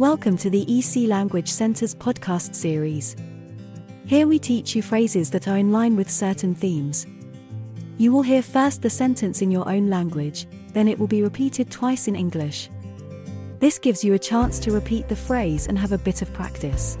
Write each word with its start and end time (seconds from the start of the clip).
Welcome 0.00 0.38
to 0.38 0.48
the 0.48 0.64
EC 0.66 1.06
Language 1.06 1.48
Center's 1.48 1.94
podcast 1.94 2.54
series. 2.54 3.16
Here 4.06 4.26
we 4.26 4.38
teach 4.38 4.74
you 4.74 4.80
phrases 4.80 5.28
that 5.28 5.46
are 5.46 5.58
in 5.58 5.72
line 5.72 5.94
with 5.94 6.10
certain 6.10 6.54
themes. 6.54 7.06
You 7.98 8.10
will 8.10 8.22
hear 8.22 8.40
first 8.40 8.80
the 8.80 8.88
sentence 8.88 9.42
in 9.42 9.50
your 9.50 9.68
own 9.68 9.90
language, 9.90 10.46
then 10.72 10.88
it 10.88 10.98
will 10.98 11.06
be 11.06 11.22
repeated 11.22 11.70
twice 11.70 12.08
in 12.08 12.16
English. 12.16 12.70
This 13.58 13.78
gives 13.78 14.02
you 14.02 14.14
a 14.14 14.18
chance 14.18 14.58
to 14.60 14.72
repeat 14.72 15.06
the 15.06 15.14
phrase 15.14 15.66
and 15.66 15.78
have 15.78 15.92
a 15.92 15.98
bit 15.98 16.22
of 16.22 16.32
practice. 16.32 16.96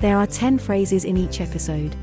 There 0.00 0.18
are 0.18 0.26
10 0.26 0.58
phrases 0.58 1.06
in 1.06 1.16
each 1.16 1.40
episode. 1.40 1.96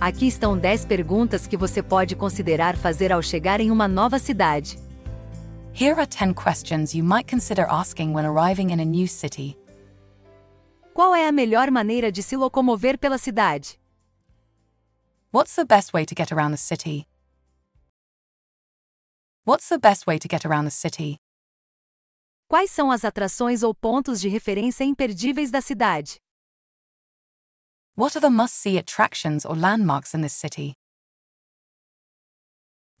Aqui 0.00 0.28
estão 0.28 0.56
10 0.56 0.84
perguntas 0.84 1.48
que 1.48 1.56
você 1.56 1.82
pode 1.82 2.14
considerar 2.14 2.76
fazer 2.76 3.10
ao 3.10 3.20
chegar 3.20 3.60
em 3.60 3.72
uma 3.72 3.88
nova 3.88 4.20
cidade. 4.20 4.78
Here 5.72 5.94
are 5.94 6.06
10 6.06 6.34
questions 6.34 6.94
you 6.94 7.02
might 7.02 7.26
consider 7.26 7.66
asking 7.70 8.12
when 8.12 8.26
arriving 8.26 8.70
in 8.70 8.80
a 8.80 8.84
new 8.84 9.06
city. 9.06 9.56
Qual 10.92 11.14
é 11.14 11.28
a 11.28 11.32
melhor 11.32 11.70
maneira 11.70 12.10
de 12.12 12.22
se 12.22 12.36
locomover 12.36 12.98
pela 12.98 13.16
cidade? 13.16 13.78
What's 15.30 15.54
the 15.54 15.64
best 15.64 15.92
way 15.94 16.04
to 16.04 16.14
get 16.14 16.32
around 16.32 16.50
the 16.50 16.58
city? 16.58 17.06
What's 19.44 19.68
the 19.68 19.78
best 19.78 20.06
way 20.06 20.18
to 20.18 20.28
get 20.28 20.44
around 20.44 20.64
the 20.64 20.70
city? 20.70 21.18
Quais 22.48 22.70
são 22.70 22.90
as 22.90 23.04
atrações 23.04 23.62
ou 23.62 23.72
pontos 23.72 24.20
de 24.20 24.28
referência 24.28 24.84
imperdíveis 24.84 25.52
da 25.52 25.60
cidade? 25.60 26.18
What 27.96 28.16
are 28.16 28.20
the 28.20 28.28
must 28.28 28.56
see 28.56 28.76
attractions 28.76 29.44
or 29.44 29.56
landmarks 29.56 30.14
in 30.14 30.20
this 30.20 30.32
city? 30.32 30.74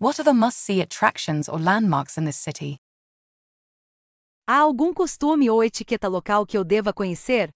What 0.00 0.18
are 0.18 0.24
the 0.24 0.32
must 0.32 0.56
see 0.56 0.80
attractions 0.80 1.46
or 1.46 1.58
landmarks 1.58 2.16
in 2.16 2.24
this 2.24 2.38
city? 2.38 2.78
Há 4.48 4.60
algum 4.60 4.94
costume 4.94 5.50
ou 5.50 5.62
etiqueta 5.62 6.08
local 6.08 6.46
que 6.46 6.56
eu 6.56 6.64
deva 6.64 6.90
conhecer? 6.90 7.50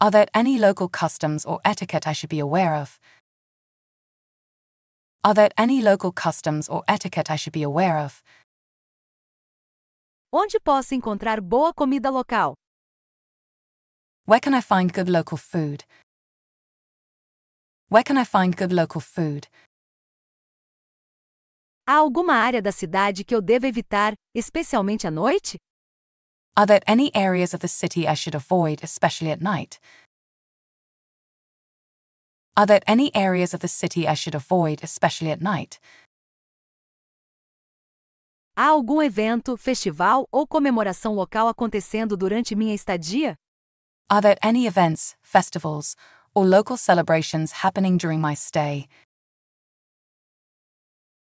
Are 0.00 0.10
there 0.10 0.26
any 0.34 0.58
local 0.58 0.88
customs 0.88 1.46
or 1.46 1.60
etiquette 1.64 2.08
I 2.08 2.12
should 2.12 2.28
be 2.28 2.40
aware 2.40 2.74
of? 2.74 2.98
Are 5.22 5.34
there 5.34 5.50
any 5.56 5.80
local 5.80 6.10
customs 6.10 6.68
or 6.68 6.82
etiquette 6.88 7.30
I 7.30 7.36
should 7.36 7.52
be 7.52 7.62
aware 7.62 7.98
of? 7.98 8.20
Onde 10.32 10.58
posso 10.58 10.96
encontrar 10.96 11.40
boa 11.40 11.72
comida 11.72 12.10
local? 12.10 12.54
Where 14.24 14.40
can 14.40 14.52
I 14.52 14.60
find 14.60 14.92
good 14.92 15.08
local 15.08 15.38
food? 15.38 15.84
Where 17.88 18.02
can 18.02 18.18
I 18.18 18.24
find 18.24 18.56
good 18.56 18.72
local 18.72 19.00
food? 19.00 19.46
Há 21.88 21.94
alguma 21.94 22.34
área 22.34 22.60
da 22.60 22.70
cidade 22.70 23.24
que 23.24 23.34
eu 23.34 23.40
deva 23.40 23.66
evitar, 23.66 24.12
especialmente 24.34 25.06
à 25.06 25.10
noite? 25.10 25.56
Are 26.54 26.66
there 26.66 26.82
any 26.86 27.10
areas 27.14 27.54
of 27.54 27.62
the 27.62 27.68
city 27.68 28.06
I 28.06 28.14
should 28.14 28.36
avoid, 28.36 28.84
especially 28.84 29.32
at 29.32 29.40
night? 29.40 29.80
Are 32.54 32.66
there 32.66 32.82
any 32.86 33.10
areas 33.14 33.54
of 33.54 33.60
the 33.62 33.68
city 33.68 34.06
I 34.06 34.14
should 34.14 34.36
avoid, 34.36 34.84
especially 34.84 35.32
at 35.32 35.40
night? 35.40 35.80
Há 38.54 38.66
algum 38.66 39.00
evento, 39.00 39.56
festival 39.56 40.28
ou 40.30 40.46
comemoração 40.46 41.14
local 41.14 41.48
acontecendo 41.48 42.18
durante 42.18 42.54
minha 42.54 42.74
estadia? 42.74 43.34
Are 44.10 44.20
there 44.20 44.36
any 44.42 44.66
events, 44.66 45.16
festivals, 45.22 45.96
or 46.34 46.44
local 46.46 46.76
celebrations 46.76 47.64
happening 47.64 47.96
during 47.96 48.20
my 48.20 48.34
stay? 48.36 48.88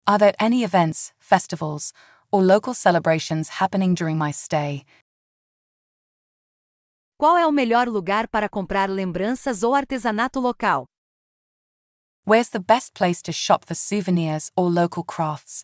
Are 0.08 0.20
there 0.20 0.36
any 0.39 0.64
events, 0.64 1.14
festivals, 1.17 1.92
or 2.31 2.44
local 2.44 2.75
celebrations 2.75 3.50
happening 3.59 3.95
during 3.95 4.20
my 4.20 4.30
stay? 4.31 4.86
Qual 7.17 7.36
é 7.36 7.47
o 7.47 7.52
melhor 7.52 7.88
lugar 7.88 8.28
para 8.28 8.47
comprar 8.47 8.88
lembranças 8.88 9.64
ou 9.64 9.73
artesanato 9.73 10.40
local? 10.40 10.85
Where's 12.24 12.50
the 12.50 12.59
best 12.59 12.94
place 12.94 13.19
to 13.24 13.31
shop 13.31 13.66
for 13.66 13.74
souvenirs 13.74 14.52
or 14.56 14.69
local 14.69 15.03
crafts? 15.03 15.63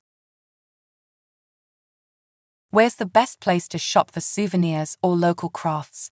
Where's 2.71 2.95
the 2.95 3.05
best 3.05 3.39
place 3.39 3.67
to 3.67 3.77
shop 3.77 4.11
for 4.11 4.21
souvenirs 4.21 4.97
or 5.03 5.15
local 5.15 5.51
crafts? 5.51 6.09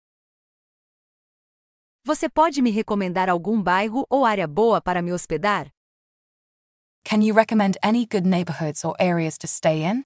Você 2.05 2.29
pode 2.29 2.61
me 2.61 2.69
recomendar 2.69 3.27
algum 3.27 3.59
bairro 3.59 4.05
ou 4.07 4.23
área 4.23 4.47
boa 4.47 4.79
para 4.79 5.01
me 5.01 5.11
hospedar? 5.11 5.71
Can 7.03 7.21
you 7.21 7.33
recommend 7.33 7.77
any 7.81 8.05
good 8.05 8.25
neighborhoods 8.25 8.85
or 8.85 8.95
areas 8.99 9.37
to 9.39 9.47
stay 9.47 9.83
in? 9.83 10.03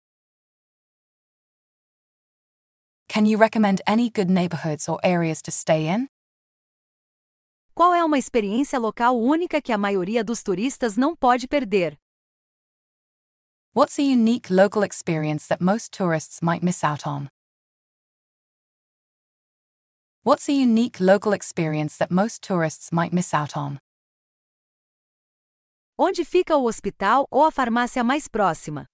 Can 3.09 3.25
you 3.25 3.37
recommend 3.37 3.81
any 3.85 4.09
good 4.09 4.29
neighborhoods 4.29 4.87
or 4.89 4.99
areas 5.03 5.41
to 5.43 5.51
stay 5.51 5.87
in? 5.87 6.07
Qual 7.75 7.93
é 7.93 8.03
uma 8.03 8.17
experiência 8.17 8.79
local 8.79 9.19
única 9.19 9.61
que 9.61 9.71
a 9.71 9.77
maioria 9.77 10.23
dos 10.23 10.43
turistas 10.43 10.95
não 10.95 11.15
pode 11.15 11.47
perder? 11.47 11.97
What's 13.75 13.97
a 13.97 14.03
unique 14.03 14.51
local 14.51 14.83
experience 14.83 15.47
that 15.47 15.59
most 15.59 15.91
tourists 15.91 16.41
might 16.41 16.63
miss 16.63 16.83
out 16.83 17.07
on? 17.07 17.29
What's 20.23 20.47
a 20.47 20.53
unique 20.53 20.99
local 20.99 21.33
experience 21.33 21.97
that 21.97 22.11
most 22.11 22.41
tourists 22.43 22.91
might 22.91 23.11
miss 23.11 23.33
out 23.33 23.57
on? 23.57 23.79
Onde 26.05 26.25
fica 26.25 26.57
o 26.57 26.67
hospital 26.67 27.25
ou 27.31 27.45
a 27.45 27.49
farmácia 27.49 28.03
mais 28.03 28.27
próxima? 28.27 28.85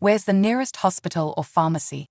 Where's 0.00 0.24
the 0.24 0.32
nearest 0.32 0.78
hospital 0.82 1.34
or 1.36 1.44
pharmacy? 1.44 2.06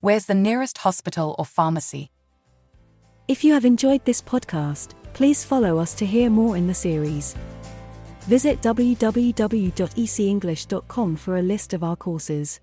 Where's 0.00 0.26
the 0.26 0.34
nearest 0.34 0.86
hospital 0.86 1.34
or 1.36 1.44
pharmacy? 1.44 2.12
If 3.26 3.42
you 3.42 3.52
have 3.54 3.66
enjoyed 3.66 4.04
this 4.04 4.22
podcast, 4.22 4.94
please 5.12 5.44
follow 5.44 5.82
us 5.82 5.92
to 5.94 6.06
hear 6.06 6.30
more 6.30 6.56
in 6.56 6.68
the 6.68 6.74
series. 6.74 7.34
Visit 8.28 8.62
www.ecenglish.com 8.62 11.16
for 11.16 11.38
a 11.38 11.42
list 11.42 11.74
of 11.74 11.82
our 11.82 11.96
courses. 11.96 12.60